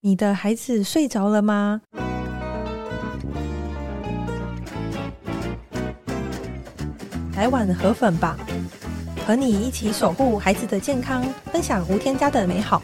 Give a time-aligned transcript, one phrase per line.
[0.00, 1.80] 你的孩子睡着了吗？
[7.34, 8.36] 来碗河粉吧，
[9.26, 12.80] 和你一起守护孩子的健康，分享无添加的美好。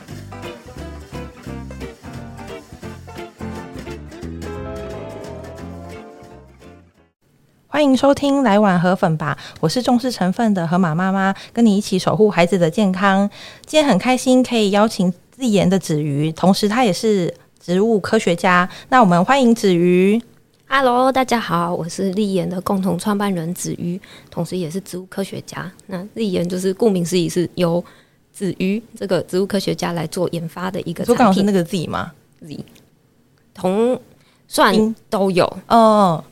[7.69, 13.31] 欢迎收听《来碗河粉吧》，我是重视成分的河马妈妈，跟你一起守护孩子的健康。
[13.65, 15.15] 今天很开心可以邀请。
[15.37, 18.69] 立言的子瑜，同时他也是植物科学家。
[18.89, 20.21] 那我们欢迎子瑜。
[20.67, 24.01] Hello，大家好，我是立言的共同创办人子瑜，
[24.31, 25.71] 同时也是植物科学家。
[25.87, 27.85] 那立言就是顾名思义，是由
[28.33, 31.17] 子瑜这个植物科学家来做研发的一个产品。
[31.17, 32.65] 刚好是那个 Z 吗？Z
[33.53, 34.01] 同
[34.47, 36.23] 算都有哦。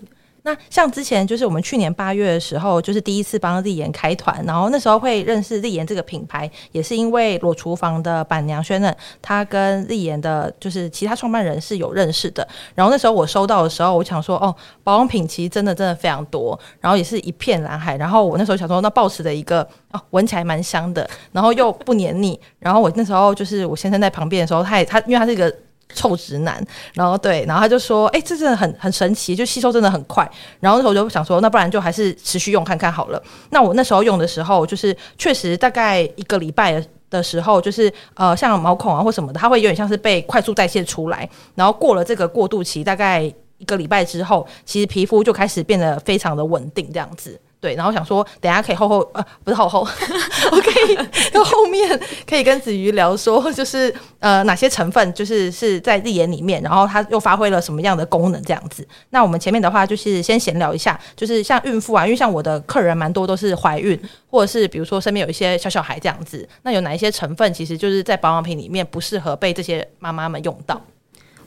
[0.45, 12.47] 那像之前就是我们去年八月的时候，就是第一次帮丽妍开团，然后那时候会认识丽妍这个品牌，也是因为裸厨房的板娘轩呢，她跟丽妍的就是其他创办人是有认识的。
[12.75, 14.53] 然后那时候我收到的时候，我想说哦，
[14.83, 17.97] 保养品其实真的真的非常多，然后也是一片蓝海。
[17.97, 22.37] 然后我那时候想说，那抱持的一个哦，闻起来蛮香的，然后又不黏腻。
[22.59, 25.55] 然后我那时候就是我先生在旁边的时候，他也他因为他是一个。
[25.95, 30.29] 臭直男，然后对，然后他就说：“哎、这真的很很神奇，就吸收真的很快。”
[30.61, 41.29] 然后那时候我就想说：“那不然就还是持续用看看好了。”那我那时候用的时候，就是确实大概一个礼拜的时候，就是呃，像毛孔啊或什么的，它会有点像是被快速代谢出来。
[41.55, 43.23] 然后过了这个过渡期，大概
[43.59, 47.39] 一个礼拜之后，其实皮肤就开始变得非常的稳定，这样子。
[47.63, 49.87] 对，然后想说，等下可以后后呃，不是后后，
[50.51, 50.97] 我可以
[51.33, 58.85] 到后面可以跟子瑜聊说，就是呃哪些成分就是是在立言里面，然后它又发挥了什么样的功能这样子。
[59.11, 63.97] 那我们前面的话就是先闲聊一下，就是像孕妇啊，因为像我的客人蛮多都是怀孕，
[64.29, 70.83] 或者是比如说身边有一些小小孩这样子，那有哪一些成分其实就是在保养品里面不适合被这些妈妈们用到？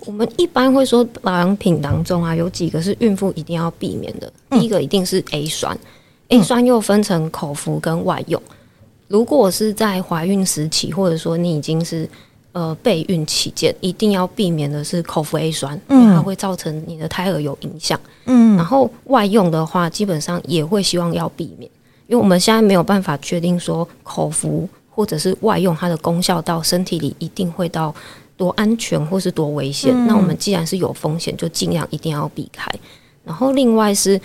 [0.06, 5.78] 我们一般会说保养品当中啊，有几个是孕妇一定要避免的，第一个一定是 A 酸。
[6.30, 8.42] A 酸又分成口服跟外用。
[9.08, 12.10] 如果是在怀孕时期，或者说你已经是
[12.54, 18.00] 呃备孕期间，一定要避免的是口服 A 酸，因为它会造成你的胎儿有影响。
[18.26, 21.70] 嗯，然后外用的话，基本上也会希望要避免，
[22.08, 27.94] 因为我们现在没有办法确定说口服或者是外用它的功效到身体里一定会到
[28.36, 29.94] 多安全或是多危险。
[30.08, 32.68] 那我们既然是有风险，就尽量一定要避开。
[33.24, 34.20] 然后另外是。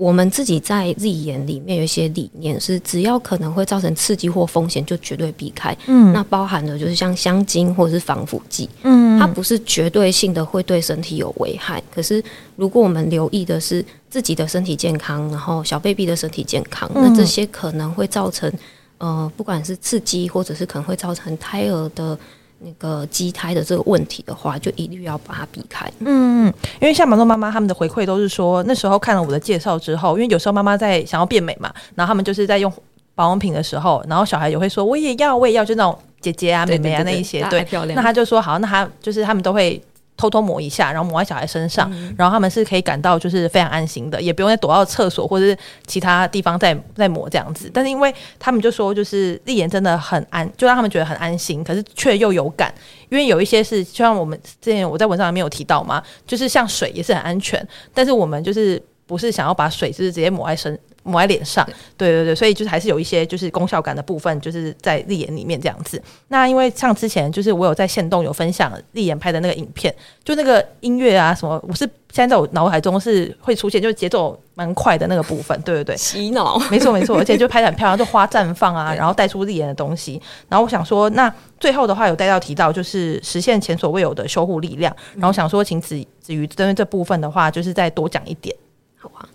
[0.00, 5.76] 我们自己在自己眼里面有一些理念，是只要可能会造成刺激或风险，就绝对避开。
[5.86, 8.66] 嗯，那包含的就是像香精或者是防腐剂。
[8.82, 11.82] 嗯，它不是绝对性的会对身体有危害。
[11.94, 12.24] 可是
[12.56, 18.50] 如果我们留意的是自己的身体健康，然后小 baby 的身体健康，那这些可能会造成
[18.96, 22.18] 呃，不管是刺激，或者是可能会造成胎儿的。
[22.60, 25.90] 那个畸胎的这个问题的话，就一律要把它避开。
[26.00, 32.72] 嗯，因为像蛮多妈妈他们的回馈都是说，那时候看了我的介绍之后，因为有时候妈妈在想要变美嘛，然后他们就是在用
[33.14, 39.82] 保养品的时候，然后小孩也会说我也要，我也要，就那种姐姐啊、妹妹啊那一些，对，那他就说好，那他就是他们都会。
[40.20, 47.70] 偷偷抹一下，然后抹在小孩身上，嗯、然后他们是可以感到就是非常安心的，也不用再躲到厕所或者是其他地方再再抹这样子。
[47.72, 52.70] 但是因为他们就说，就是立言真的很安，就让他们觉得很安心，可是却又有感。
[53.08, 60.78] 因为有一些是，就像我们之前我在文章里面有提到嘛，就是像水也是很安全，但是我们就是不是想要把水就是直接抹在身。
[61.02, 61.66] 抹在脸上，
[61.96, 66.00] 对对对，所以就是还是有一些就是功效感的部分，就是在立言里面这样子。
[66.28, 80.20] 那因为像之前就是我有在线动有分享立言拍的那个影片，就那个音乐啊什么，我是现在在我脑海中是会出现，就是节奏蛮快的那个部分，对对对，洗脑，没错没错，而且就拍的很漂亮，就花绽放啊，然后带出立言的东西。
[80.48, 84.94] 然后我想说，那最后的话有带到提到，就是实现前所未有的修护力量。
[85.16, 88.54] 然后想说，请子子瑜针对这部分的话，就是再多讲一点，
[88.98, 89.26] 好啊。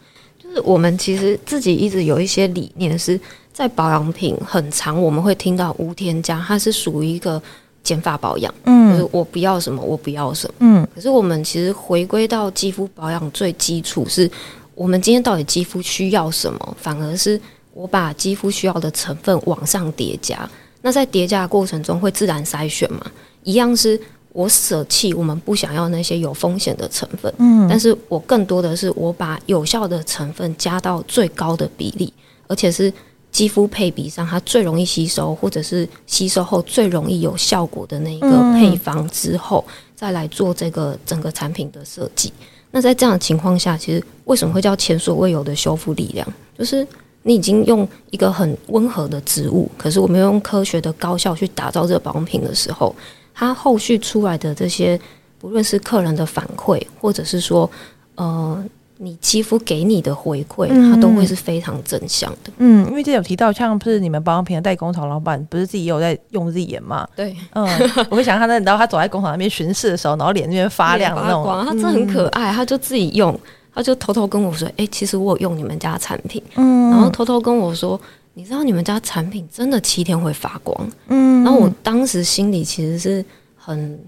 [0.63, 3.19] 我们其实自己一直有一些理念，是
[3.51, 7.41] 在保养品很长，我们会听到无添加，它是属于一个
[7.83, 10.87] 减法保养，嗯，就是我不要什么，我不要什么，嗯。
[10.95, 14.29] 可是我们其实回归到肌肤保养最基础，是
[14.73, 16.77] 我们今天到底肌肤需要什么？
[16.79, 17.39] 反而是
[17.73, 20.49] 我把肌肤需要的成分往上叠加，
[20.81, 23.05] 那在叠加的过程中会自然筛选嘛，
[23.43, 23.99] 一样是。
[24.35, 32.11] 我舍弃我们不想要那些有风险的成分，嗯，但是我更多的是我把有效的成分加到最高的比例，
[32.47, 32.91] 而且是
[33.31, 39.63] 肌肤配比上它最容易吸收，或者是吸收后最容易有效果的那一个配方之后，
[39.95, 42.33] 再来做这个整个产品的设计。
[42.71, 46.27] 那在这样的情况下，其实为什么会叫前所未有的修复力量？
[46.59, 46.85] 就是
[47.23, 52.93] 你已经用一个很温和的植物，可是我们用科学的高效去打造这个保养品的时候。
[53.35, 54.99] 它后续出来的这些，
[55.37, 57.69] 不论是客人的反馈，或者是说，
[58.15, 58.65] 呃。
[58.97, 62.53] 你肌肤给你的回馈，它都会是非常正向的。
[62.59, 67.05] 嗯，因为这有提到，像不是你们保养品的代工厂老板，不是自己也有在用日眼嘛？
[67.13, 67.67] 对，嗯，
[68.09, 73.37] 我会想他那，然后他走在工厂那边巡视的时候，然后脸那边发亮的那种，他真的很可爱，他就自己用，
[73.73, 77.99] 他就偷偷跟我说：“哎、欸，其实我有用你们家产品。”嗯，然后偷偷跟我说
[78.35, 83.99] ：“你知道你们家产品真的七天会发光。”嗯，然后我当时心里其实是很。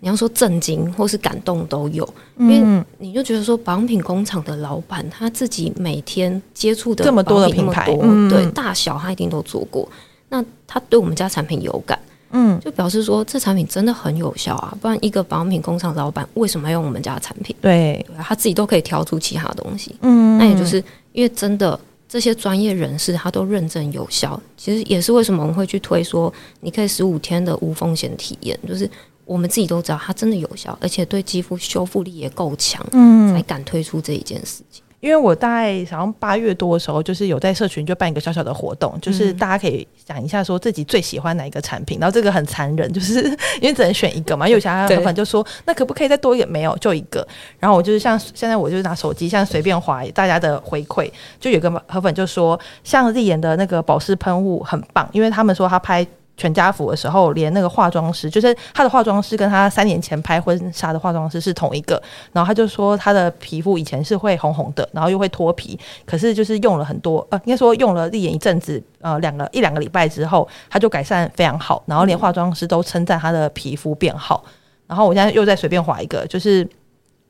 [0.00, 2.08] 你要说震惊或是感动都有，
[2.38, 7.92] 因为你就觉得说保养品工厂的老板他自己每天接触的这么多的品牌，
[8.30, 9.88] 对大小他一定都做过。
[10.28, 11.98] 那他对我们家产品有感，
[12.30, 14.72] 嗯，就表示说这产品真的很有效啊！
[14.80, 17.56] 不然一个保养品工厂老板为什么要用我们家的产品？
[17.60, 19.96] 对，对，他自己都可以挑出其他东西。
[20.02, 20.76] 嗯，那也就是
[21.10, 21.76] 因为真的
[22.08, 28.90] 这些专业人士他都认证有效，其实也是为什么我们会去推说你可以十五天的无风险体验，就是。
[29.28, 34.82] 我们自己都知道它真的有效，而且对肌肤修复力也够强，嗯，才敢推出这一件事情。
[35.00, 41.98] 因为我大概好像八月多的时候，就是有在社群就办一个小小的活动，就是大家可以讲一下说自己最喜欢哪一个产品。
[42.00, 43.22] 然后这个很残忍，就是
[43.62, 44.48] 因为只能选一个嘛。
[44.48, 46.48] 有其他粉粉就说，那可不可以再多一点？
[46.48, 47.26] 没有，就一个。
[47.58, 56.06] 然后我就是像现在，我就是拿手机，像随便划大家的回馈，就有个河粉就说，像丽妍的那个保湿喷雾很棒，因为他们说他拍。
[56.38, 62.02] 全家福的时候，连那个化妆师，就是他的化妆师，跟他三年前拍婚纱的化妆师是同一个。
[62.32, 74.42] 然后他就说，他的皮肤以前是会红红的，然后又会脱皮，可是就是用了很多，呃，应该说用了日颜一阵子，呃，两个一两个礼拜之后，他就改善非常好，然后连化妆师都称赞他的皮肤变好。
[74.86, 76.66] 然后我现在又再随便划一个，就是。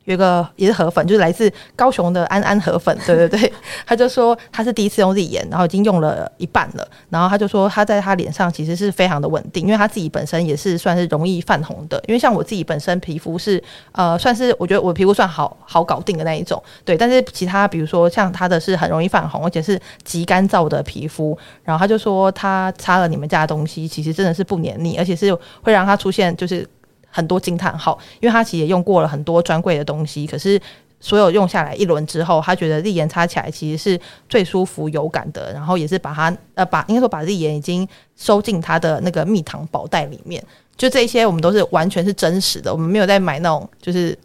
[0.08, 3.52] 有一个也是河粉，就是来自高雄的安安河粉，对对对，
[3.86, 13.62] 他就说他是第一次用日颜，然后已经用了一半了，然后他就说他在他脸上其实是非常的稳定，因为他自己本身也是算是容易泛红的，因为像我自己本身皮肤是
[13.92, 26.66] 呃算是我觉得我皮肤算好好搞定的那一种，对，但是其他比如说像他的是很容易泛红，而且是极干燥的皮肤，然后他就说他擦了你们家的东西，其实真的是不黏腻，而且是会让他出现就是。
[27.10, 30.60] 很多惊叹号，因为他其实也用过了很多专柜的东西，可是
[31.00, 40.42] 所有用下来一轮之后，他觉得日颜擦起来其实是最舒服有感的，然后也是把它呃把应该说把日颜已经收进他的那个蜜糖宝袋里面，
[40.76, 44.16] 就这些我们都是完全是真实的，我们没有在买那种就是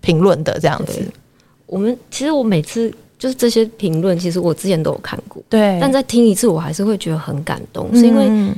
[0.00, 1.02] 评论的这样子。
[1.66, 8.54] 我们其实我每次就是这些评论，其实我之前都有看过，对，但再听一次我还是会觉得很感动，嗯、是因为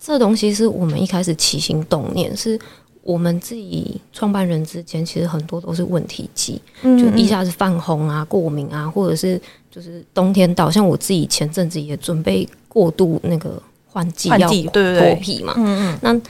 [0.00, 2.56] 这东西是我们一开始起心动念是。
[3.06, 15.54] 我们自己创办人之间，其实很多都是问题肌，嗯嗯就一下子泛红啊、过敏啊，或者是就是冬天到，像我自己前阵子也准备过度那个换季要脱皮嘛。
[15.56, 15.98] 嗯嗯。
[16.02, 16.20] 那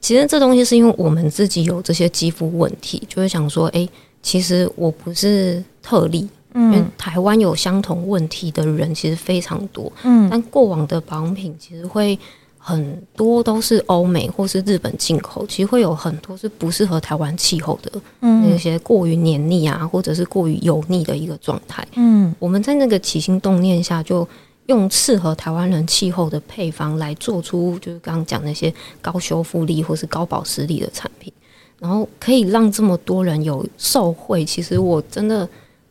[0.00, 3.90] 其实这东西是因为我们自己有这些肌肤问题，就会想说，哎、欸，
[4.22, 9.92] 其实我不是特例，嗯、因为台湾有相同问题的人其实非常多。
[10.02, 10.26] 嗯。
[10.30, 12.18] 但过往的保养品其实会。
[12.66, 21.86] 很多都是欧美或是日本进口，其实会有很多是不适合台湾气候的，嗯，那些过于黏腻啊，或者是过于油腻的一个状态。
[21.96, 24.26] 嗯，我们在那个起心动念下，就
[24.64, 28.72] 用适合台湾人气候的配方来做出，就是刚刚讲那些
[29.02, 31.30] 高修复力或是高保湿力的产品，
[31.78, 34.42] 然后可以让这么多人有受惠。
[34.42, 35.46] 其实我真的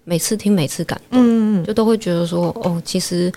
[0.06, 3.32] 每次听，每次感动，嗯，就都会觉得说，哦，其实。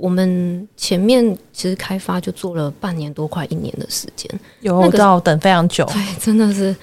[0.00, 4.26] 我们前面其实开发就做了半年多，快一年的时间，
[4.62, 4.90] 有
[5.20, 6.74] 等非常久，对，真的是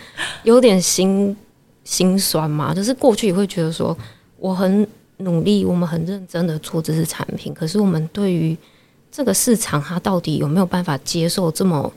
[0.43, 1.36] 有点心
[1.83, 2.75] 心酸嘛。
[2.75, 3.97] 就是过去也会觉得说，
[4.38, 8.55] 我很努力，我们很认真的做这些产品，可是我们对于
[9.12, 11.91] 这个市场，它到底有没有办法接受这么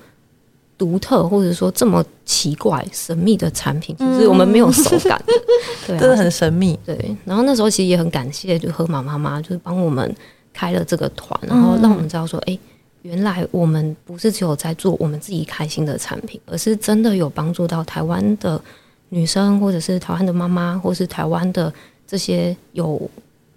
[0.78, 3.94] 独特，或者说这么奇怪、神秘的产品？
[4.00, 5.22] 其实我们没有手感，
[5.86, 6.78] 对，真的很神秘。
[6.86, 10.16] 对，然后那时候其实也很感谢，就河马妈妈，就是帮我们。
[10.52, 12.60] 开了这个团，然后让我们知道说，哎、欸，
[13.02, 18.60] 原来我们不是只有在做我们自己开心的产品，而是真的有帮助到台湾的
[19.08, 21.72] 女生，或者是台湾的妈妈，或是台湾的
[22.06, 23.10] 这些有。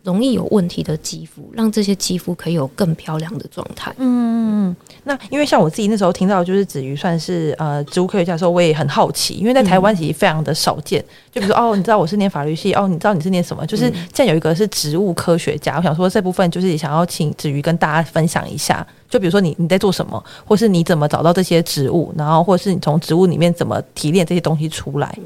[0.03, 3.93] 容易有问题的肌肤，让这些肌肤可以有更漂亮的状态。
[3.97, 11.01] 嗯，那因为像我自己那时候听到，就是子瑜算是呃植物科学家的时候，我也很好奇，因为在台湾其实非常的少见。
[11.01, 13.65] 嗯、就比如说哦，你知道我是念法律系，哦，你知道你是念什么？
[13.65, 18.85] 就是现在有一个是植物科学家，我想说这部分就是想要请子瑜跟大家分享一下。
[19.09, 25.17] 就比如说你你在做什么，或是你怎么找到这些植物，然后或是你从植物里面怎么提炼这些东西出来？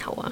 [0.00, 0.30] 好啊。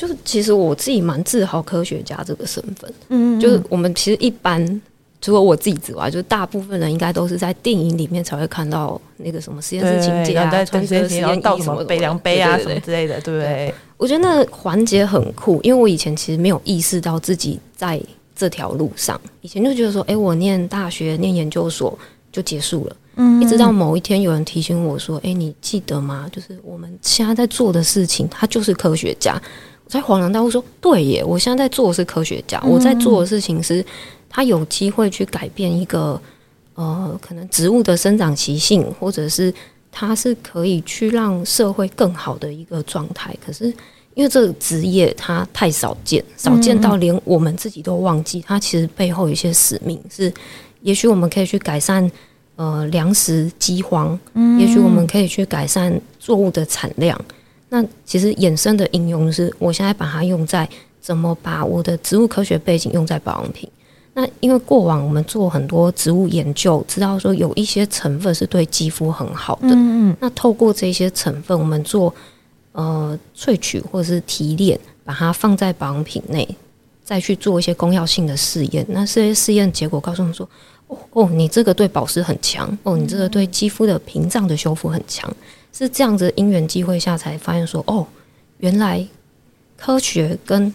[0.00, 4.80] 就是其实我自己蛮自豪科学家这个身份，嗯，就是我们其实一般
[5.20, 13.74] 除了我自己之外，就大部分人应该都是在电影里面才会看到那个什么实验室情节啊，穿着实验衣什么背量杯啊什么之类的，对不对？
[13.98, 18.00] 我觉得那个环节很酷，因为我以前其实没有意识到自己在
[18.34, 21.98] 这条路上，以前就觉得说，哎，我念大学、念研究所
[22.32, 22.96] 就结束了。
[23.16, 26.26] 嗯，一直到某一天有人提醒我说，哎，你记得吗？
[26.32, 29.38] 就是我们现在在做的事情，他就是科学家。
[29.90, 33.84] 我才恍然大悟说，对耶，我现在在做的是科学家，我在做的事情是。
[34.32, 36.22] 他有机会去改变一个
[36.76, 39.52] 呃，可能植物的生长习性，或者是
[39.90, 43.34] 它是可以去让社会更好的一个状态。
[43.44, 43.64] 可是
[44.14, 50.32] 因为这个职业它太少见，少见到连我们自己都忘记，它其实背后有一些使命是，
[50.82, 52.08] 也许我们可以去改善
[52.54, 54.16] 呃粮食饥荒，
[54.60, 57.20] 也许我们可以去改善作物的产量。
[57.70, 60.68] 那其实衍生的应用是，我现在把它用在
[61.00, 63.66] 怎么把我的植物科学背景用在保养品。
[64.12, 69.68] 那因为过往我们做很多植物研究，知道说有一些成分是对肌肤很好的。
[69.68, 70.16] 嗯嗯。
[70.18, 72.12] 那透过这些成分，我们做
[72.72, 76.46] 呃萃取或者是提炼，把它放在保养品内，
[77.04, 78.84] 再去做一些功效性的试验。
[78.88, 80.46] 那这些试验结果告诉我们说，
[80.88, 85.32] 哦哦，你这个对保湿很强，哦，你这个对肌肤的屏障的修复很强，
[85.72, 88.06] 是这样子因缘际会下才发现说，哦，
[88.58, 89.06] 原来
[89.76, 90.72] 科学跟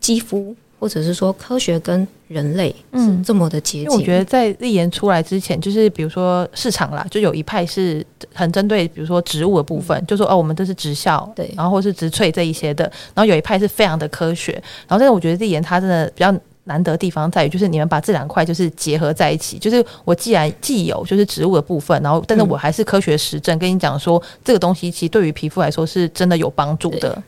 [0.00, 0.54] 肌肤。
[0.78, 14.52] 或者是说科学跟人类是这么的接近，我觉得在立言出来之前，就是比如说市场啦，就有一派是很针对，比如说植物的部分，嗯、就说哦，我们这是植效，对，然后或是植萃这一些的，然后有一派是非常的科学，
[14.86, 16.30] 然后但是我觉得立言它真的比较
[16.66, 27.20] 难得的地方在于，就是你们把这两块就是结合在一起，就是我既然既有就是植物的部分，然后但是我还是科学实证跟你讲说，这个东西其实对于皮肤来说是真的有帮助的。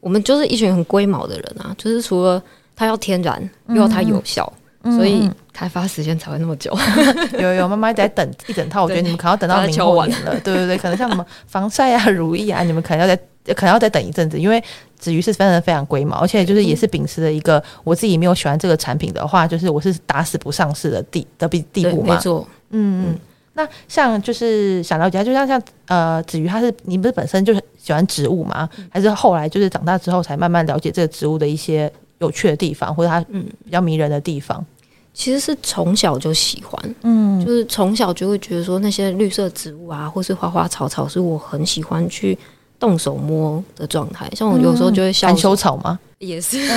[0.00, 2.42] 我们就是一群很龟毛的人啊，就是除了。
[2.76, 4.52] 它要天然，又要它有效，
[4.82, 6.76] 嗯、所以开发时间才会那么久。
[7.38, 10.32] 有有，妈妈在等一整套，我觉得你们可能要等到明后年了。
[10.40, 14.60] 对对对，可能像什么防晒啊、乳液啊，你们可能要再可能要再等一阵子，因为
[15.04, 22.14] 子瑜是非常非常龟毛，而且就是也是秉持了一个我自己没有喜欢这个产品的话，就是我是打死不上市的地的地地步嘛。
[22.14, 23.18] 没错，嗯嗯。
[23.52, 28.68] 那像就是想了解，就像像呃子瑜，他是你不是本身就是喜欢植物吗？
[28.88, 31.92] 还是后来就是长大之后才慢慢了解这个植物的一些？
[32.20, 34.66] 有趣的地方，或者它嗯比较迷人的地方，嗯、
[35.12, 42.38] 其实是从小就喜欢，嗯，就是从小就会觉得说那些绿色植物啊，或是花花草草，是我很喜欢去
[42.84, 44.30] 动手摸的状态。
[44.36, 45.98] 像我有时候就会笑，含羞草吗？
[46.18, 46.58] 也是。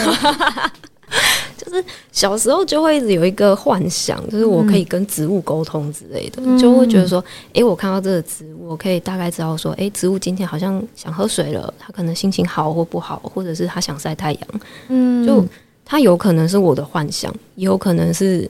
[1.57, 1.83] 就是
[2.13, 14.41] 小时候就会一直有一个幻想，就是我可以跟植物沟通之类的，嗯、就会觉得说，哎、欸，我看到这个植物，我可以大概知道说，哎、欸，植物今天好像想喝水了，它可能心情好或不好，或者是它想晒太阳，
[14.87, 15.45] 嗯，就
[15.83, 18.49] 它有可能是我的幻想，也有可能是。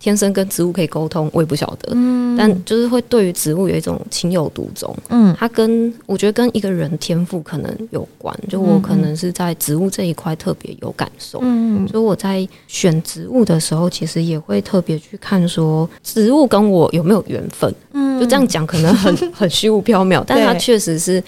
[0.00, 1.92] 天生跟植物可以沟通，我也不晓得。
[1.92, 4.96] 嗯，但就是会对于植物有一种情有独钟。
[5.08, 8.32] 嗯，它跟我觉得跟一个人天赋可能有关。
[8.48, 11.40] 就我可能是在植物这一块特别有感受。
[11.42, 17.74] 嗯，所以我在选植物的时候，其实也会特别去看说植物跟我有没有缘分。
[17.92, 21.22] 嗯，就这样讲可能很 很虚无缥缈，但它确实是。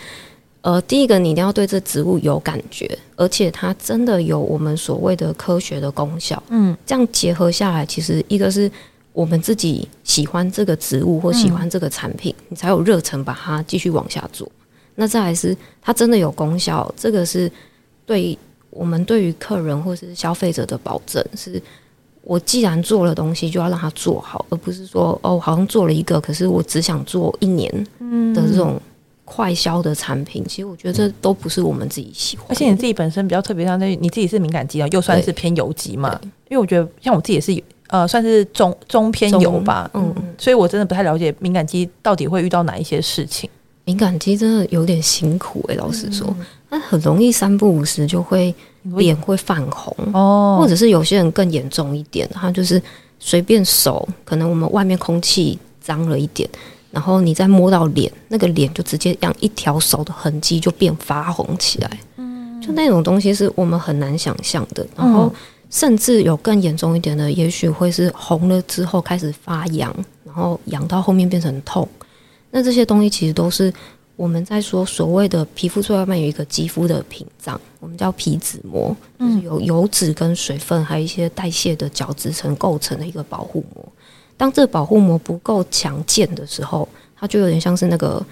[0.63, 6.43] 呃，第一个你一定要对这植物有感觉，而且它真的有我们所谓的科学的功效。
[6.51, 8.71] 嗯，这样结合下来，其实一个是
[9.15, 14.47] 我们自己喜欢这个植物或喜欢这个产品，嗯、你才有热忱把它继续往下做。
[14.97, 17.51] 那再来是它真的有功效，这个是
[18.05, 18.39] 对
[18.69, 21.25] 我们对于客人或是消费者的保证。
[21.35, 21.61] 是
[22.21, 27.73] 我既然做了东西，就要让它做好，而不是说哦，好像做了一个，可是我只想做一年
[28.35, 28.79] 的这种。
[29.33, 32.45] 快消的产品，其实我觉得这都不是我们自己喜欢。
[32.49, 36.19] 而且你自己本身比较特别，像那你自己是敏感肌啊，又算是偏油肌嘛。
[36.49, 39.89] 因为我觉得像我自己也是呃，算是中中偏油吧。
[39.95, 43.49] 嗯，所以我真的不太了解敏感肌到底会遇到哪一些事情。
[43.85, 46.35] 敏感肌真的有点辛苦诶、欸，老实说，
[46.69, 52.83] 那很容易三不五时就会脸会泛红哦，或者是有些人更严重一点，他就是
[53.21, 56.49] 随便手，可能我们外面空气脏了一点。
[56.91, 64.87] 然后你再摸到脸，那个脸就直接让一条手的痕迹就变发红起来，嗯，就那种东西是我们很难想象的。
[64.97, 65.33] 然后
[65.71, 69.95] 甚至有更严重一点的，也许会是红了之后开始发痒，
[70.25, 71.89] 然后痒到后面变成痛。
[72.51, 73.73] 那这些东西其实都是
[74.17, 83.89] 我们在说所谓的皮肤最外面有一个肌肤的屏障，我们叫皮脂膜，就是由油脂跟水分还有一些代谢的角质层构成的一个保护膜。
[84.41, 88.25] 当这个保护膜不够强健的时候，它就有点像是那个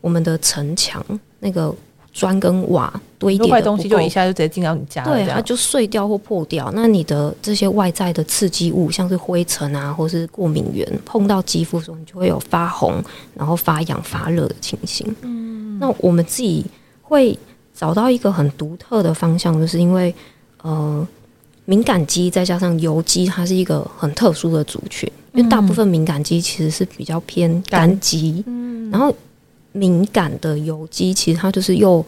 [0.00, 1.04] 我们的城墙，
[1.40, 1.74] 那个
[2.12, 6.70] 砖跟瓦堆叠坏东西就一下就直接进到你家了，对，它就碎掉或破掉。
[6.72, 13.02] 那你的这些外在的刺激物，像是灰尘啊，或是过敏源，碰到肌肤的时候，你就会有发红，
[13.34, 15.04] 然后发痒、发热的情形。
[15.22, 16.64] 嗯，那我们自己
[17.02, 17.36] 会
[17.74, 20.14] 找到一个很独特的方向，就是因为
[20.62, 21.04] 呃，
[21.64, 25.10] 敏感肌再加上油肌，它是一个很特殊的族群。
[25.32, 29.14] 因为大部分敏感肌其实是比较偏干肌，嗯，然后
[29.72, 32.04] 敏感的油肌其实它就是又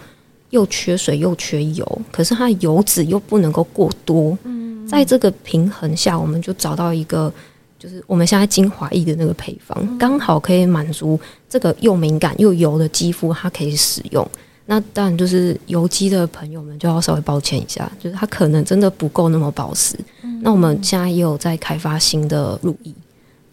[0.50, 7.32] 又缺水又缺油，可是它油脂又不能够过多，嗯，在这个平衡下，我们就找到一个
[7.78, 14.28] 就是我们现在精华液的那个配方，刚好可以满足这个又敏感又油的肌肤，它可以使用。
[14.66, 19.96] 那当然就是油肌的朋友们就要稍微抱歉一下，就是它可能真的不够那么保湿。
[20.40, 22.92] 那我们现在也有在开发新的乳液。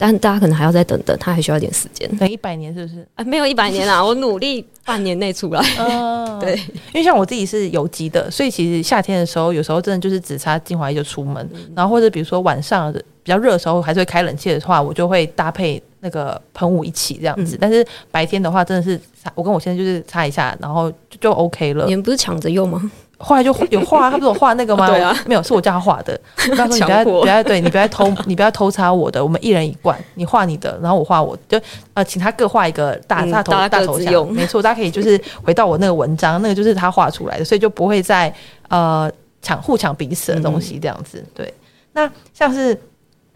[0.00, 3.06] 但大家可能还要再等等，它还需要一点时间，等一百年是不是？
[3.16, 5.60] 啊，没有一百年啦，我努力半年内出来。
[5.78, 12.90] 嗯， 对，因为像我自己是油肌的，所以其实夏天的时候，有时候真的就是只擦精华液就出门，嗯、然后或者比如说晚上
[13.22, 17.56] 比较热的时候，还是会开冷气的话，我就会搭配那个喷雾一起这样子。
[17.56, 21.84] 嗯、但是白天的话，真的是擦，我跟我现在就是擦一下，然后就，就 OK 了。
[21.84, 22.90] 你们不是抢着用吗？
[23.22, 24.88] 后来就 有画，他不是有画那个吗？
[24.88, 26.18] 对啊，没有，是我叫他画的。
[26.50, 29.22] 我说你不要，不要，对你不要偷，你不要偷擦我的。
[29.22, 34.32] 我们一人一罐，你画你的，然后我画我的，就呃，请他各画一个大大头、嗯、大头像。
[34.32, 38.32] 没错，大家可以就是回到我那个文章，那个就是他画出来的，所以就不会再
[38.68, 39.10] 呃
[39.42, 41.22] 抢互抢彼此的东西这样子。
[41.34, 41.52] 对，
[41.92, 42.74] 那像是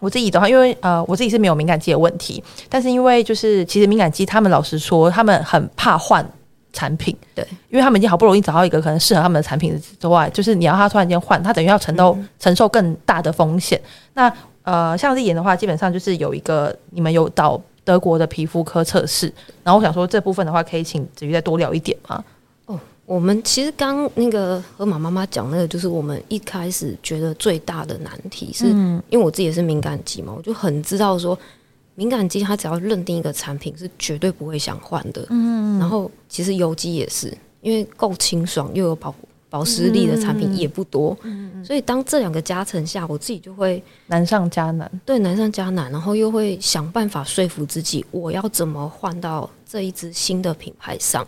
[0.00, 6.26] 我自己的话，因为呃我自己是没有敏感肌的问题，但是因为就是其实敏感肌，他们老实说，他们很怕换。
[6.74, 13.80] 产品对，因为他们已经好不容易找到一个可能适合他们的产品之外，就是你要他突然间换，他等于要承受承受更大的风险。
[14.12, 14.30] 那
[14.64, 22.24] 呃，像日颜的话，基本上就是有一个你们有到德国的皮肤科测试，然后我想说这部分的话，可以请子瑜再多聊一点吗？
[22.66, 31.38] 哦，我们其实刚那个和马妈妈讲那个，就是我们一开始觉得最大的难题是，嗯、因为我自己也是敏感肌嘛，我就很知道说。
[31.94, 35.26] 敏感肌，它只要认定一个产品是绝对不会想换的。
[35.30, 39.14] 嗯，然后其实油肌也是，因为够清爽又有保
[39.48, 41.16] 保湿力的产品也不多。
[41.22, 44.90] 嗯，所以当这两个加成下，我自己就会难上加难。
[45.04, 51.26] 对，难上加难，然后又会想办法说服自己，我要怎么换到这一支新的品牌上。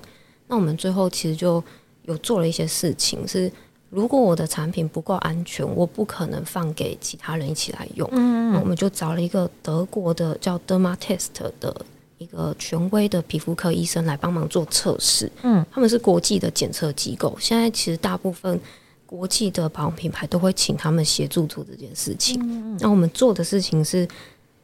[0.49, 1.63] 那我们最后其实就
[2.05, 3.51] 有做了一些事情是。
[3.89, 8.09] 如果我的产品不够安全，我不可能放给其他人一起来用。
[8.13, 11.29] 嗯，那我们就找了一个德国的叫 Dermatest
[11.61, 11.87] 的
[12.19, 15.31] 一个权威的皮肤科医生来帮忙做测试。
[15.43, 17.37] 嗯，他们是国际的检测机构。
[17.41, 18.61] 现在其实大部分
[19.07, 22.41] 国际的保养品牌都会请他们协助做这件事情。
[22.43, 24.07] 嗯，那我们做的事情是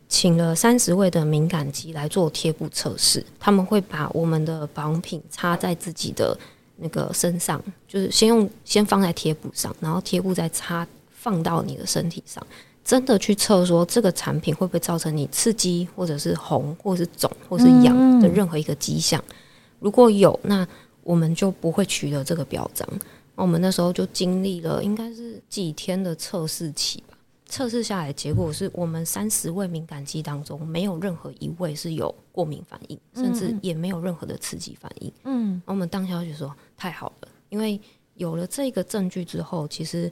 [0.08, 3.24] 请了三十位的敏感肌来做贴布测试。
[3.38, 6.36] 他们会把我们的保养品插在自己的。
[6.82, 12.44] 那个身上就是先用先放在贴布上，然后贴布再擦放到你的身体上，
[12.84, 19.22] 真的去测说这个产品会不会造成你刺激或者是红或者是肿或者是痒的任何一个迹象。
[19.78, 20.66] 如果有，那
[21.02, 22.88] 我们就不会取得这个表彰。
[23.34, 27.02] 那我们那时候就经历了应该是几天的测试期。
[27.52, 35.12] 测试下来，结果是我们三十位敏感肌当中，没有任何一位是有过敏反应，甚至也没有任何的刺激反应。
[35.24, 37.78] 嗯，然后我们当下就说太好了，因为
[38.14, 40.10] 有了这个证据之后，其实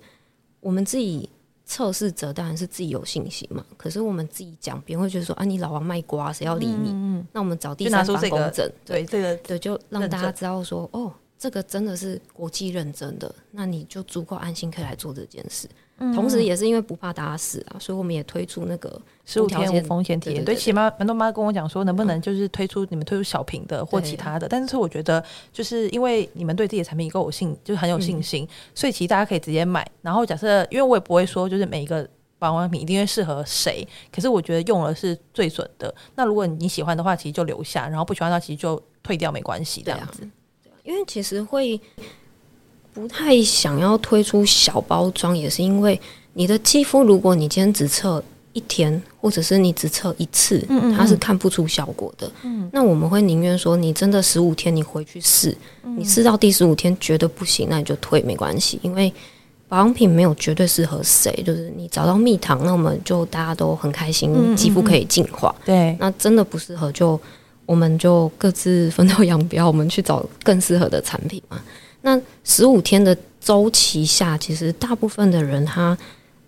[0.61, 1.31] 我们自己
[1.65, 3.65] 测试者当然是自己有信心嘛。
[3.79, 6.91] 可是我们自己讲，别人会觉得说啊，你老王卖瓜，谁要理你？
[6.93, 15.67] 嗯，那我们找第三方公证，对这个对，就让大家知道说哦，这个真的是国际认证的，那你就足够安心可以来做这件事。
[15.97, 20.45] 嗯同时，也是因为不怕打死啊，所以我们也推出那个十五天无风险体验。
[20.45, 24.47] 对，起码蛮多妈跟我讲说，能不能就是推出你们推出小瓶的或其他的。
[24.47, 29.91] 但是我觉得，就是因为你们对自己的产品够有信，就是很有信心，所以其实大家可以直接买。
[30.03, 32.07] 然后假设，因为我也不会说，就是每一个
[32.39, 33.87] 保养品一定会适合谁。
[34.13, 35.95] 可是我觉得用了是最准的。
[36.15, 39.83] 那如果你喜欢的话，其实就留下；然后不喜欢的话，其实就退掉，没关系。
[39.83, 40.27] 这样子，
[40.91, 41.81] 因为其实会。
[42.93, 45.99] 不太想要推出小包装，也是因为
[46.33, 48.23] 你的肌肤，如果你今天只测
[48.53, 52.31] 一天，或者是你只测一次，嗯嗯，它是看不出效果的。
[52.43, 55.57] 嗯，那我们会宁愿说，你真的十五天你回去试，
[55.97, 59.11] 你试到第十五天觉得不行，那你就退没关系，因为
[59.69, 65.55] 保养品没有绝对适合谁，就是你找到蜜糖，那我们就大家都很开心，肌肤可以净化。
[65.65, 67.19] 对，那真的不适合就
[67.71, 71.57] 我们就各自分道扬镳，我们去找更适合的产品嘛。
[72.03, 75.97] 那十五天的周期下，其实大部分的人他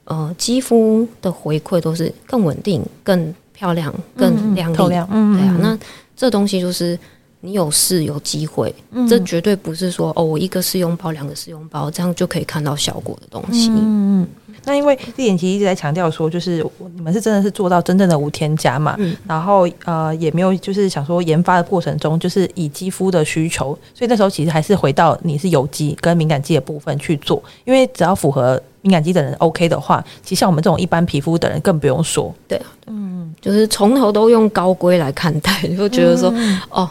[0.02, 4.74] 呃肌肤的回馈都是更稳定、更漂亮、更亮丽。
[4.74, 5.56] 嗯、透亮，嗯，对啊。
[5.61, 5.78] 那
[6.16, 6.98] 这东西就是
[7.44, 13.68] 你有事有机会，嗯、这绝对不是说哦，我一个试用包、两个试用包这样就可以看到效果的东西。
[13.70, 14.28] 嗯嗯。
[14.64, 32.33] 那因为立妍其实一直在强调说，就是你们是真的是做到真正的无添加嘛，嗯、然后呃也没有就是想说研发的过程中就是以肌肤的需求，所以那时候其实还是回到你是有机跟敏感肌的部分去做，因为只要符合敏感肌的人 OK 的话，其实像我们这种一般皮肤的人更不用说。
[32.46, 36.88] 对啊，嗯，就是从头都用高规来看待，就觉得说、嗯、哦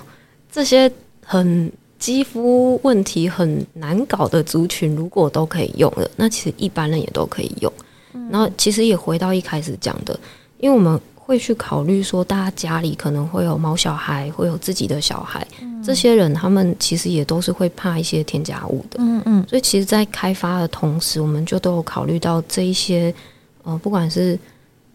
[0.52, 0.92] 这些
[1.26, 1.72] 很。
[2.02, 7.72] 肌肤问题很难搞的族群，如果都可以用了，那其实一般人也都可以用。
[8.14, 10.20] 嗯、然后其实也回到一开始讲的，
[10.58, 18.98] 因为我们会去考虑说，大家家里可能会有毛小孩，会有自己的小孩，嗯、这些人他们其实也都是会怕一些添加物的。
[18.98, 19.46] 嗯嗯。
[19.48, 23.14] 所以其实，在开发的同时，我们就都有考虑到这一些，
[23.62, 24.36] 呃，不管是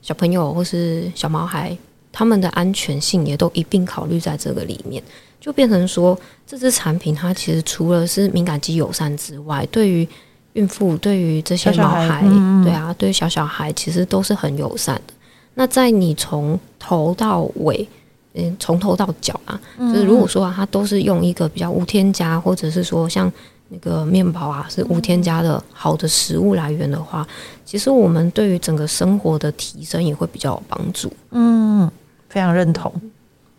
[0.02, 1.78] 小朋友或是小毛孩，
[2.10, 5.00] 他们的安全性也都一并考虑在这个里面。
[5.40, 10.06] 就变成说，这支产品它其实除了是敏感肌友善之外，对于
[10.54, 15.14] 孕妇、对于这些毛孩，小小嗯、对啊，对于小小孩其实都是很友善的。
[15.54, 17.86] 那在你从头到尾，
[18.34, 23.32] 嗯，从头到脚啊，嗯、就是如果说啊，它都是用一个比较无添加，或者是说像
[23.68, 27.26] 那个面包啊是无添加的好的食物来源的话，
[27.64, 31.12] 其实我们对于整个生活的提升也会比较有帮助。
[31.30, 31.90] 嗯，
[32.28, 32.92] 非常认同。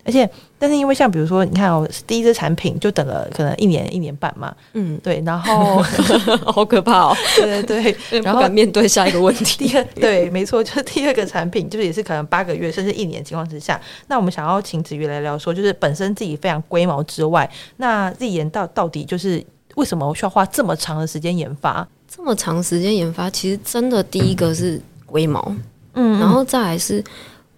[0.08, 5.84] 而且，但是因为像比如说，你看哦，第一支产品就等了可能一年一年半嘛，嗯，对，然后
[6.48, 9.68] 好可怕哦，对对对，然后面对下一个问题。
[9.68, 19.44] 第二，对，没错，就是第二个产品，就是也是可能八个月甚至一年情况之下，那我们想要请子瑜来聊说，就是本身自己非常龟毛之外，那自己研到到底就是
[19.76, 21.86] 为什么需要花这么长的时间研发？
[22.08, 25.54] 这么长时间研发，其实真的第一个是龟毛，
[25.94, 27.04] 嗯，然后再来是。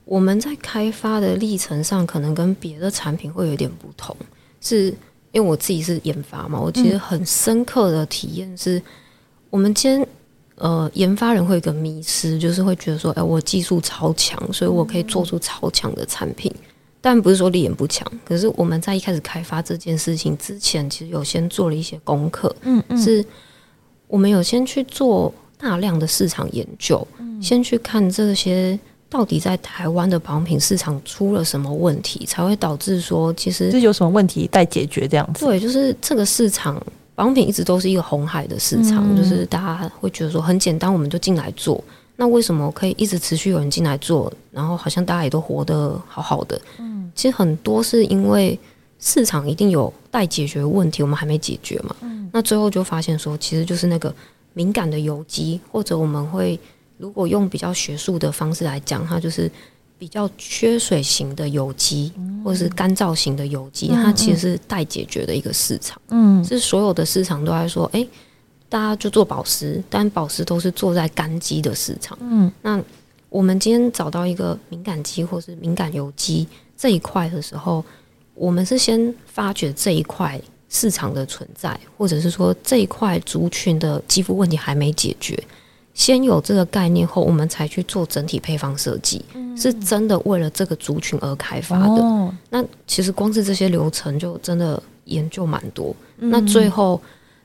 [0.10, 4.18] 我们在开发的历程上，可能跟别的产品会有点不同，
[4.60, 4.88] 是
[5.32, 8.82] 因为我自己是研发嘛，我其实很深刻的体验是，
[9.52, 10.08] 我们今天
[10.56, 16.52] 呃研发人会有一个迷失，就是会觉得说，哎，我技术超强，所以我可以做出超强的产品。
[17.00, 23.24] 但不是说立妍不强，可是我们在一开始开发这件事情之前，其实有先做了一些功课，嗯嗯，是
[24.08, 27.08] 我们有先去做大量的市场研究，
[27.40, 28.80] 先去看这些。
[29.10, 35.46] 到底在台湾的保养品市场出了什么问题，才会导致说其实是有什么问题待解决这样子？
[35.46, 36.76] 对，就是这个市场
[37.16, 41.84] 保养品一直都是一个红海的市场，嗯、就是大家会觉得说很简单，我们就进来做。
[42.16, 46.62] 那为什么可以一直持续有人进来做，然后好像大家也都活得好好的？
[46.78, 48.60] 嗯，其实很多是因为
[49.00, 51.96] 市场一定有待解决问题，我们还没解决嘛。
[52.02, 54.14] 嗯，那最后就发现说，其实就是那个
[54.54, 56.60] 敏感的油肌，或者我们会。
[57.00, 59.50] 如果用比较学术的方式来讲，它就是
[59.98, 66.00] 比较缺水型的油肌，嗯、或者是干燥型的油肌，嗯、它其实是待解决的一个市场。
[66.10, 68.10] 嗯，是所有的市场都在说，诶、欸，
[68.68, 72.18] 大家就做保湿，但保湿都是做在干肌的市场。
[72.22, 72.82] 嗯，那
[73.30, 76.46] 我们今天找到一个敏感肌或是敏感油肌
[76.78, 77.84] 这一块的时候，
[78.36, 85.42] 我们是先发掘这一块市场的存在，或者是说这一块族群的肌肤问题还没解决。
[86.00, 92.02] 先有这个概念后，我们才去做整体配方设计，嗯、是真的为了这个族群而开发的。
[92.02, 95.94] 哦、那其实光是这些流程就真的研究蛮多。
[96.20, 97.02] 嗯、那最后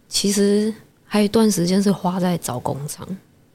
[0.08, 0.72] 其实
[1.04, 3.04] 还有一段时间是花在找工厂，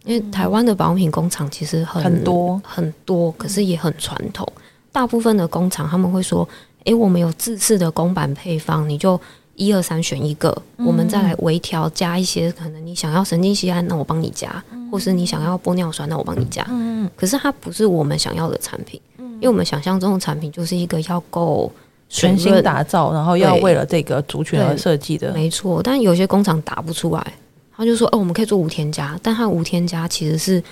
[0.04, 4.46] 因为台湾的保养品工厂其实很，很多很多，可是也很传统。
[4.92, 6.46] 大部分的工厂他们会说
[6.84, 9.18] ：“诶，我们有自制的公版配方，你就。”
[9.60, 16.66] 一二三选一个，嗯、我们再来微调加一些，可能你想要神经酰胺，那我帮你加，嗯、或是你想要玻尿酸，那我帮你加。
[16.70, 21.70] 嗯，可是它不是我们想要的产品，嗯、因为我们想象中的产品就是一个要够
[22.08, 25.34] 全新打造，然后要为了这个族群而设计的。
[25.34, 27.34] 没错，但有些工厂打不出来，
[27.76, 30.64] 他就说：“哦，我们可以做无添加，但它无添加其实是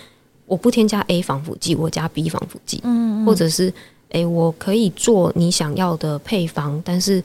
[0.45, 3.73] 我不添加 A 防腐剂，我加 B 防腐剂，嗯，或者是
[4.11, 7.21] 诶，我可以做你想要的配方，但是。”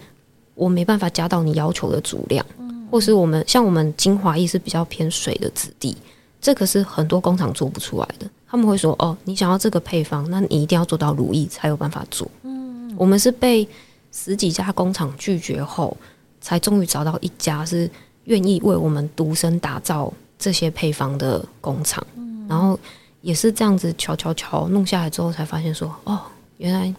[0.54, 2.44] 我没办法加到你要求的足量，
[2.90, 5.96] 或是我们像我们精华液是比较偏水的质地，
[6.40, 8.28] 这个是很多工厂做不出来的。
[8.46, 13.66] 他们会说：“哦，你想要这个配方，那你一定要做到如意才有办法做。”嗯，我们是被
[14.12, 15.96] 十几家工厂拒绝后，
[16.40, 17.90] 才终于找到一家是
[18.24, 22.06] 愿意为我们独身打造这些配方的工厂。
[22.16, 22.78] 嗯、然后
[23.22, 26.20] 也是这样子敲敲敲弄下来之后，才发现说：“哦，
[26.58, 26.94] 原来。”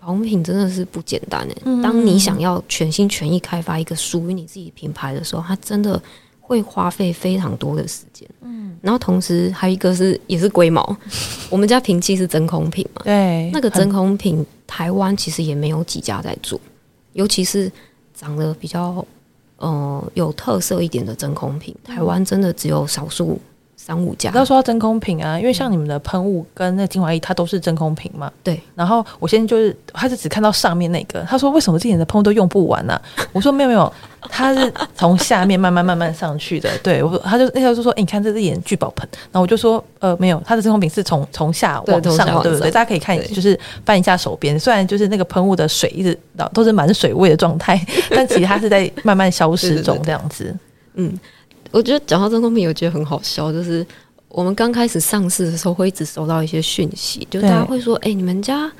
[0.00, 1.56] 保养品真的是不简单诶。
[1.82, 6.00] 当你想要全心全意开发一个属于你自己品牌的时候，它真的
[6.40, 8.28] 会花费非常多的时间。
[8.40, 10.96] 嗯，然后同时还有一个是也是龟毛，
[11.50, 13.02] 我们家平气是真空瓶嘛？
[13.04, 16.58] 对，那个真空瓶台湾其实也没有几家在做，
[17.12, 17.70] 尤其是
[18.14, 19.04] 长得比较
[19.56, 23.38] 呃有特色一点的真空瓶，台湾真的只有少数。
[23.88, 28.30] 三五家，要说到真空瓶啊，因为像你们的喷雾跟那精华液，它都是真空瓶嘛。
[28.44, 28.60] 对。
[28.74, 33.02] 然后我现在就是，他是只看到上面那个，他说为什么之前的喷雾都用不完呢、啊？
[33.32, 36.68] 我说没有没有，它是从下面慢慢慢慢上去的。
[36.82, 39.08] 对，我说他就那时候就说，哎、欸，你看这是眼聚宝盆。
[39.32, 42.70] 然后我就说，呃，没有，它的真空瓶是从从下往上，对，对不对？
[42.70, 46.18] 大家可以看，就是翻一下手边，虽然就是那个喷雾的水一直
[46.52, 47.80] 都是满水位的状态，
[48.14, 50.44] 但其实它是在慢慢消失中这样子。
[50.44, 51.18] 对对对嗯。
[51.70, 53.86] 我觉得讲到真空瓶，我觉得很好笑，就是
[54.28, 58.70] 我们刚开始上市的时候，会一直收到一些讯息，就大家会说：“哎、欸，你们家。”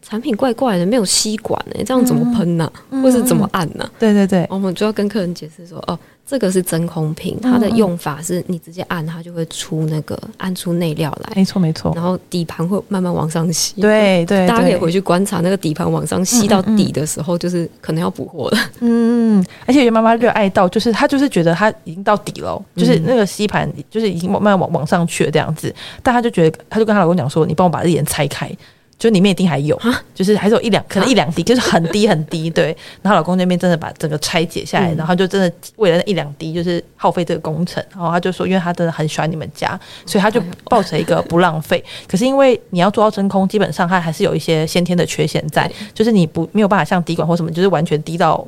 [0.00, 3.02] 产品怪怪的，没有吸管哎、欸，这样怎么喷呢、啊嗯？
[3.02, 3.92] 或是怎么按呢、啊？
[3.98, 11.90] 对对对，我们就要跟客人解释说，哦，这个是真空瓶，它的用法是你直接按，它就会出那个按出内料来，没错没错。
[11.94, 18.58] 然后底盘会慢慢往上吸，对对，大家可以回去观察那个底盘往上吸到底的时候，就是可能要补货了。
[18.80, 28.54] 嗯，而且妈妈热爱到，就是她就是觉得她已经到底了，就是那个吸盘就是已经慢慢往往上去了这样子，但她就觉得，她就跟她老公讲说，你帮我把这眼拆开。
[28.98, 29.80] 就里面一定还有，
[30.12, 32.76] 就是还是有一两，可能一两滴，就是很低很低，对。
[33.00, 37.80] 然后老公那边真的把整个拆解下来，嗯、然后就真的为了那一两滴，就是耗费这个工程。
[37.92, 41.82] 然后他就说，因为他真的很喜欢你们家，所以他就抱着一个不浪费。
[42.10, 48.44] 可是因为你要做到真空，基本上它还是有一些先天的缺陷在，就是你不没有办法像滴管或什么，就是完全滴到，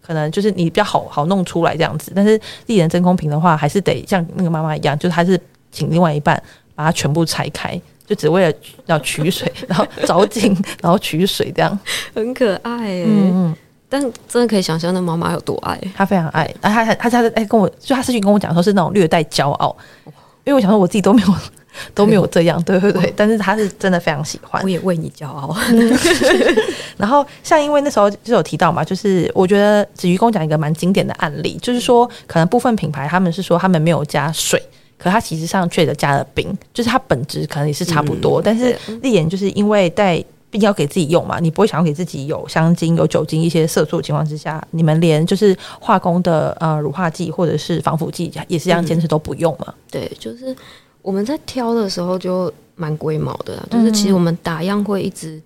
[0.00, 2.10] 可能就是你比较好好弄出来这样子。
[2.16, 5.38] 但是丽人真空瓶的话，还是得像那个妈妈一样，就是还是
[5.70, 6.42] 请另外一半
[6.74, 7.78] 把它全部拆开。
[8.06, 11.78] 就只为了要取水， 然后找井， 然后取水，这样
[12.14, 13.04] 很可爱、欸。
[13.06, 13.54] 嗯，
[13.88, 16.42] 但真的可以想象那妈妈有多爱，她非常爱。
[16.60, 19.74] 然后她她她哎跟我就她私讯跟我讲说是那种略带骄傲，
[20.44, 21.28] 因为我想说我自己都没有
[21.94, 23.12] 都没有这样，对对，对？
[23.16, 25.56] 但是她是真的非常喜欢，我也为你骄傲。
[26.96, 34.62] 然后像因为那时候就有提到嘛，就是我觉得子瑜跟我讲一个蛮经典的案例，就是说可能部分品牌他们是说他们没有加水。
[34.96, 40.16] 可它其实上确实加了冰，就是它本质可能也是差不多，嗯、但是立眼就是因为在
[40.50, 49.74] 毕竟要给自己用嘛，你不会想要给自己有香精、有酒精一些色素的情况之下，你们连就是化工的呃乳化剂或者是防腐剂也是这样坚持都不用嘛、嗯？
[49.90, 50.54] 对，就是
[51.02, 55.42] 我们在挑的时候就蛮龟毛的，就是其实我们打样会一直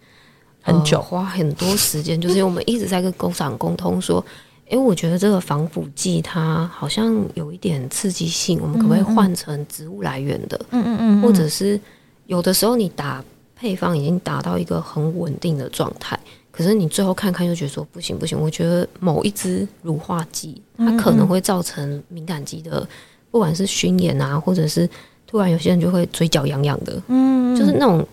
[0.60, 4.22] 很久、呃，花很多时间，就是因为我们一直在跟工厂沟通说。
[4.70, 10.60] 哎、欸，我觉得这个防腐剂它好像有一点刺激性，我们可不可以换成植物来源的？
[10.72, 11.80] 嗯嗯嗯，或者是
[12.26, 13.24] 有的时候你打
[13.56, 22.86] 配方已经达到一个很稳定的状态，可是你最后看看又觉得说不行不行，我觉得某一支乳化剂它可能会造成敏感肌的，
[23.30, 24.86] 不管是熏眼啊，或者是
[25.26, 28.06] 突然有些人就会嘴角痒痒的，嗯，就是那种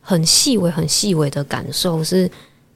[0.00, 2.30] 很细微很细微的感受是。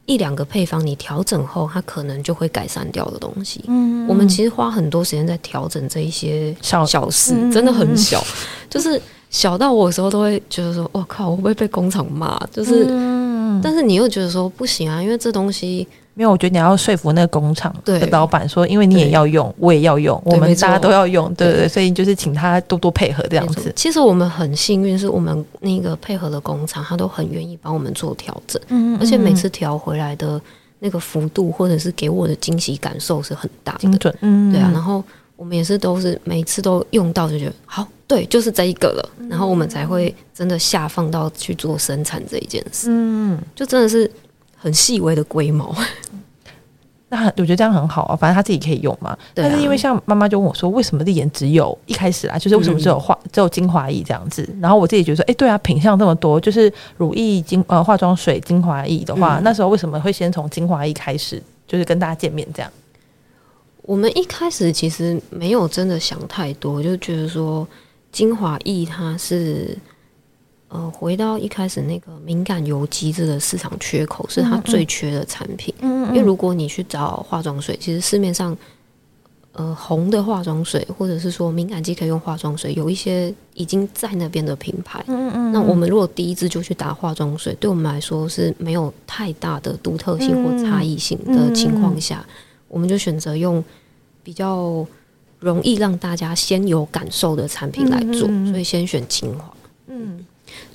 [0.07, 3.65] 一两个配方你调整后，它可能就会改善掉的东西。
[3.69, 8.25] 嗯，我们其实花很多时间在调整这一些小小事，真的很小，
[8.69, 12.85] 就是小到我有时候都会觉得说：“我靠，我会不会被工厂骂？”就是，
[13.63, 15.87] 但是你又觉得说不行啊，因为这东西。
[16.13, 21.61] 没有我觉得你要说服那个工厂的老板说，因为你也要用，我也要用，我们大家都要用，对对。
[21.61, 23.73] 对，所以就是请他多多配合这样子。
[23.75, 30.39] 其实我们很幸运，是我们那个配合的工厂，他都很愿意帮我们做调整，嗯，而且每次调回来的
[30.81, 34.69] 那个幅度，或者是给我的惊喜感受是很大的，精准，嗯，对啊。
[34.75, 35.03] 然后
[35.41, 44.09] 我们也是都是每次都用到就觉得好，对，就是这一个了，然后我们才会真的下放到去做生产这一件事，嗯，就真的是
[44.55, 45.75] 很细微的规模。
[47.09, 49.17] 那我觉得这样很好啊，反正他自己可以用嘛。
[49.33, 54.47] 但是因为像妈妈就问我说，为什么立眼只有一开始啊，就是为什么只有化只有精华液这样子？
[54.61, 62.71] 然后我自己觉得说，哎，对啊，品相这么多，就是乳液、精呃化妆水、精华液的话，那时候为什么会先从精华液开始，就是跟大家见面这样？
[63.91, 67.67] 我们一开始其实没有真的想太多，就觉得说
[68.13, 69.77] 精华液它是。
[70.69, 75.75] 呃，回到一开始那个敏感油肌这个市场缺口是它最缺的产品。
[75.81, 76.09] 嗯嗯。
[76.11, 78.57] 因为如果你去找化妆水，其实市面上
[79.51, 85.05] 呃红的化妆水，或者是说敏感肌可以用化妆水，有一些已经在那边的品牌。
[85.09, 85.53] 嗯嗯。
[85.53, 92.25] 那我们如果第一支就去打化妆水，对我们来说是没有太大的独特性或差异性的情况下，
[92.69, 93.65] 我们就选择用
[94.31, 94.87] 比较
[95.41, 99.53] 容易让大家先有感受的产品来做，所以先选精华。
[99.89, 100.25] 嗯。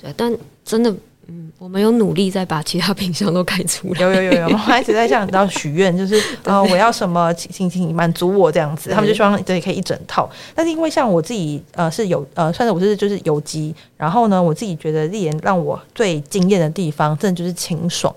[0.02, 0.30] 对，但
[0.62, 0.94] 真的，
[1.26, 4.00] 嗯，我们有努力在把其他品项都改出来。
[4.02, 8.90] 有有有有， 我们一直在向你要许愿，就是啊、呃，我要什么，请请请满足我这样子。
[8.90, 10.28] 他们就希望这里可以一整套。
[10.54, 13.74] 但是因为像我自己，呃，是有呃，算是我是就是有机。
[13.96, 18.14] 然后呢，我自己觉得立眼让我最惊艳的地方，真的就是清爽。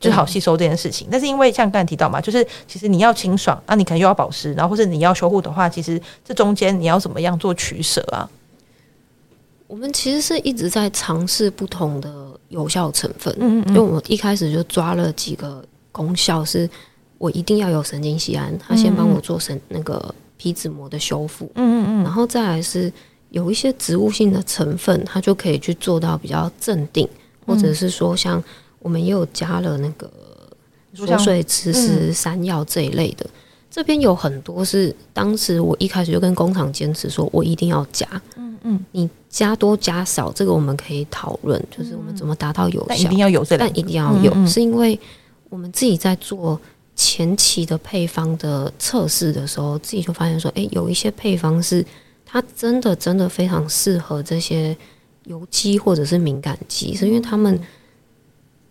[0.00, 1.06] 就是好吸收这件事情。
[1.10, 8.28] 但是因为像刚才提到嘛，就是其实你要清爽，那你可能又要保湿，然后或者你要修护的话，其实这中间你要怎么样做取舍啊？
[9.68, 12.12] 我们其实是一直在尝试不同的
[12.48, 16.68] 有效成分，嗯嗯，因为我一开始就抓了几个功效，是
[17.18, 22.92] 我一定要有神经酰胺，它先帮我做神那个皮脂膜的修复，嗯嗯嗯，然后再来是
[23.28, 27.08] 有一些植物性的成分，它就可以去做到比较镇定，
[27.46, 28.42] 或者是说像
[28.80, 30.10] 我们也有加了那个
[30.92, 33.24] 锁水磁石、山药这一类的。
[33.70, 38.06] 这边有很多是当时我一开始就跟工厂坚持说，我一定要加。
[38.36, 42.86] 嗯嗯，你加多加少，这个我们可以讨论，就是我们怎么达到有效。
[42.88, 44.98] 但一定要有这，但一定要有，是因为
[45.48, 46.60] 我们自己在做
[46.94, 51.84] 前期的配方的测试的时候，自己就发现说，诶，有一些配方是
[52.26, 54.76] 它真的真的非常适合这些
[55.24, 57.58] 油肌或者是敏感肌，是因为他们，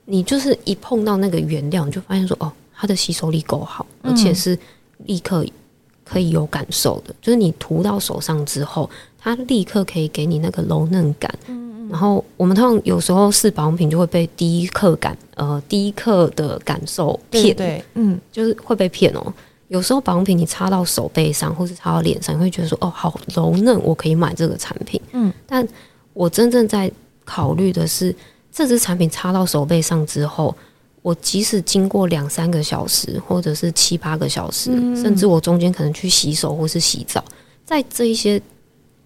[0.09, 4.57] 你就是一碰到那个原料，你就发现说，哦，它的吸收力够好，而且是。
[5.05, 5.45] 立刻
[6.03, 11.33] 可以有感受的，就是你涂到手上之后，它立刻可以给你那个柔嫩感。
[11.47, 11.89] 嗯嗯。
[11.89, 17.55] 然后我们通常有时候试保养品就会被第一刻感，呃，第一刻的感受骗。
[17.55, 17.81] 对。
[17.93, 19.33] 嗯，就是会被骗哦。
[19.69, 24.99] 有时候保养品你擦到手背上，或是擦到脸上，你会觉得说哦，好柔嫩，我可以买这个产品。
[25.13, 25.31] 嗯。
[25.47, 25.65] 但
[26.11, 26.91] 我真正在
[27.23, 28.13] 考虑的是，
[28.59, 30.53] 这支产品擦到手背上之后。
[31.01, 37.23] 我即使经过两三个小时，或者是七八个小时，嗯、甚至我中间可能去洗手或是洗澡，
[37.63, 38.39] 在这一些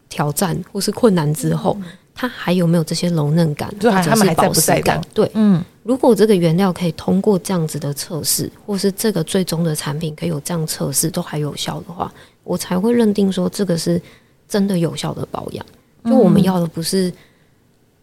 [0.10, 1.86] 挑战或是困难之后，嗯、
[2.16, 5.00] 它还有没有这些柔嫩感，或者是保湿感？
[5.14, 12.12] 对，嗯，如果这个原料可以通过这样子的测试，或是这个最终的产品可以有这样测试都还有效的话，
[12.44, 14.02] 我才会认定说这个是
[14.50, 15.64] 真的有效的保养。
[16.06, 17.14] 就我们要的不是。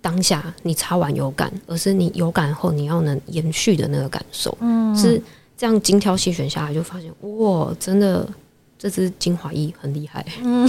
[0.03, 5.21] 当下你擦完有感，而是你有感后你要能延续的那个感受，嗯，是
[5.57, 8.27] 这样精挑细选下来，就发现哇，真的
[8.79, 10.67] 这支精华液很厉害，嗯，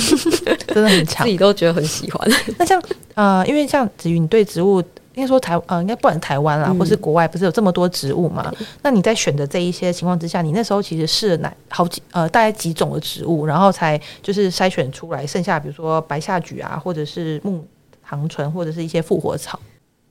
[0.68, 2.30] 真的很强，自己都觉得很喜欢。
[2.60, 2.82] 那像
[3.16, 4.82] 呃，因为像子瑜，你对植物
[5.14, 8.54] 应该说台呃，应该不管台湾啦，嗯、或是国外，不是有这么多植物嘛？
[8.60, 17.66] 嗯、那你在选择这一些情况之下，你那时候其实试了哪好几呃，大概几种的植物，然后才就是筛选出来剩下，比如说白下菊啊，或者是木。
[18.12, 19.58] 长醇或者是一些复活草，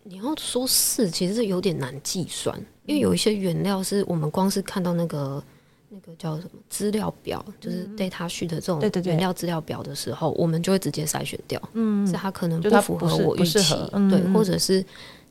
[0.05, 5.45] 你要说是，其实是有点难计算，因为有一些原料是我们光是看到那个
[5.91, 11.61] 那个叫什么资料表，就是 data sheet 的这种原料资料表的时候，我们就会直接筛选掉。
[11.75, 13.75] 嗯，是它可能不符合我预期，
[14.09, 14.83] 对，或者是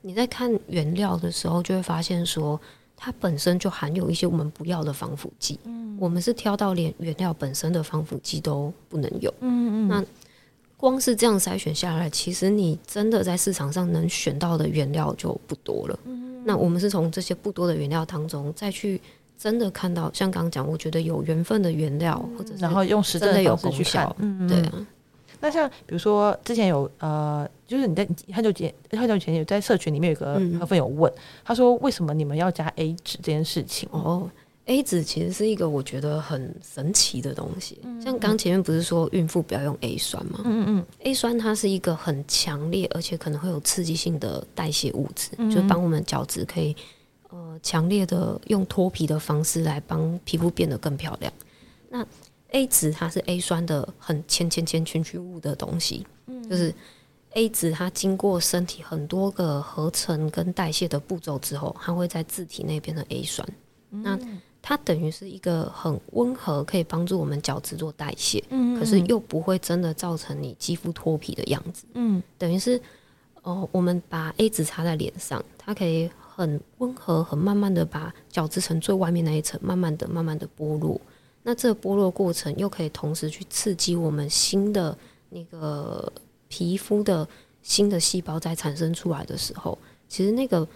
[0.01, 2.61] 你在看原料的时候，就会发现说
[2.95, 5.59] 它本身就含有一些我们不要的防腐剂。
[5.63, 9.33] 嗯，我们是挑到连原料本身的防腐剂都不能有。
[9.39, 10.05] 嗯嗯，那。
[10.79, 15.99] 光是这样筛选下来，其实你真的在市场上能选到的原料就不多了。
[16.05, 19.01] 嗯、那我们是从这些不多的原料当中，再去
[19.37, 24.15] 真的看到，像刚刚讲，我觉得有缘分的原料，或者然后用实证的有功效。
[24.19, 24.87] 嗯，对啊。
[25.41, 33.89] 那像比如说之前有呃，就是你在很久前很久前有在社群里面有个河粉有问，嗯、他说为什么你们要加 A 酯这件事情？
[33.91, 34.29] 哦。
[34.69, 40.41] A 酯其实是一个我觉得很神奇的东西，像刚前面不是说孕妇不要用 A 酸吗？
[40.45, 46.75] 嗯嗯，A 酸它是一个很强烈而且可能会有刺激性的代谢物质，就帮我们角质可以
[47.29, 51.33] 呃强烈的用脱皮的方式来帮皮肤变得更漂亮。
[51.89, 52.05] 那
[52.51, 56.05] A 酯它是 A 酸的很千千千群居物的东西，
[56.47, 56.71] 就是
[57.31, 63.47] A 酯它经过身体很多个合成跟代谢的步骤之后，它会在自体内变成 A 酸。
[63.91, 64.15] 那
[64.61, 72.77] 它等于是一个很温和，可以帮助我们角质做代谢，嗯，可是又不会真的造成你肌肤脱皮的样子，嗯，等于是
[73.41, 80.99] 哦、呃，我们把 A 酯擦在脸上，它可以很温和、很慢慢的把角质层最外面那一层慢慢的、慢慢的剥落，
[81.43, 84.95] 那这个剥落过程又可以同时去刺激我们新的
[85.29, 86.11] 那个
[86.49, 87.27] 皮肤的
[87.61, 90.67] 新的细胞在产生出来的时候，其实那个。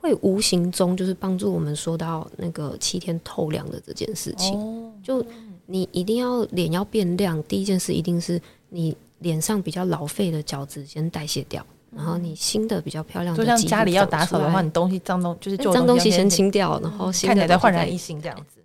[0.00, 4.54] 会无形中就是帮助我们说到那个七天透亮的这件事情。
[4.58, 5.24] 哦、就
[5.66, 13.42] 你一定要脸要变亮，第一件事一定是你脸上比较老废的角质先代谢掉，然后你新的比较漂亮的。
[13.42, 18.57] 就像家里要打扫的话，你东西脏东就是旧脏东西先清掉，然后新的看起来再焕然一新这样子。